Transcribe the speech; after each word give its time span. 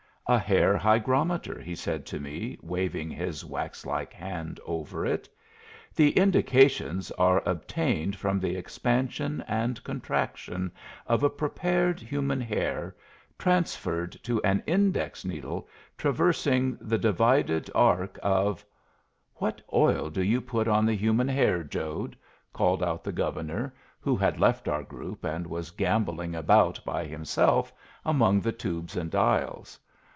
"A 0.27 0.37
hair 0.39 0.77
hygrometer," 0.77 1.59
he 1.59 1.75
said 1.75 2.05
to 2.05 2.17
me, 2.17 2.57
waving 2.61 3.09
his 3.09 3.43
wax 3.43 3.85
like 3.85 4.13
hand 4.13 4.61
over 4.65 5.05
it. 5.05 5.27
"The 5.93 6.11
indications 6.11 7.11
are 7.17 7.43
obtained 7.45 8.15
from 8.15 8.39
the 8.39 8.55
expansion 8.55 9.43
and 9.45 9.83
contraction 9.83 10.71
of 11.05 11.21
a 11.21 11.29
prepared 11.29 11.99
human 11.99 12.39
hair, 12.39 12.95
transferred 13.37 14.13
to 14.23 14.41
an 14.43 14.63
index 14.65 15.25
needle 15.25 15.67
traversing 15.97 16.77
the 16.79 16.97
divided 16.99 17.69
arc 17.75 18.17
of" 18.23 18.63
"What 19.35 19.61
oil 19.73 20.09
do 20.09 20.23
you 20.23 20.39
put 20.39 20.65
on 20.69 20.85
the 20.85 20.95
human 20.95 21.27
hair 21.27 21.61
Jode?" 21.61 22.15
called 22.53 22.81
out 22.81 23.03
the 23.03 23.11
Governor, 23.11 23.73
who 23.99 24.15
had 24.15 24.39
left 24.39 24.69
our 24.69 24.83
group, 24.83 25.25
and 25.25 25.45
was 25.45 25.71
gamboling 25.71 26.35
about 26.35 26.79
by 26.85 27.03
himself 27.03 27.73
among 28.05 28.39
the 28.39 28.53
tubes 28.53 28.95
and 28.95 29.11
dials. 29.11 29.77